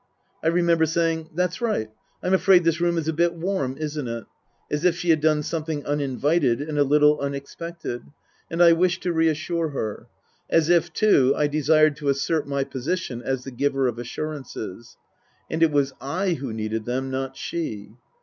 I 0.43 0.47
remember 0.47 0.87
saying," 0.87 1.29
That's 1.35 1.61
right. 1.61 1.91
I'm 2.23 2.33
afraid 2.33 2.63
this 2.63 2.81
room 2.81 2.97
is 2.97 3.07
a 3.07 3.13
bit 3.13 3.35
warm, 3.35 3.77
isn't 3.77 4.07
it?" 4.07 4.23
as 4.71 4.83
if 4.83 4.95
she 4.95 5.11
had 5.11 5.21
done 5.21 5.43
some 5.43 5.63
thing 5.63 5.85
uninvited 5.85 6.59
and 6.59 6.79
a 6.79 6.83
little 6.83 7.19
unexpected, 7.19 8.05
and 8.49 8.63
I 8.63 8.71
wished 8.73 9.03
to 9.03 9.13
reassure 9.13 9.69
her. 9.69 10.07
As 10.49 10.69
if, 10.69 10.91
too, 10.91 11.35
I 11.37 11.45
desired 11.45 11.95
to 11.97 12.09
assert 12.09 12.47
my 12.47 12.63
position 12.63 13.21
as 13.21 13.43
the 13.43 13.51
giver 13.51 13.87
of 13.87 13.99
assurances. 13.99 14.97
(And 15.51 15.61
it 15.61 15.69
was 15.69 15.93
I 16.01 16.33
who 16.33 16.51
needed 16.51 16.85
them, 16.85 17.11
not 17.11 17.37
she.) 17.37 17.91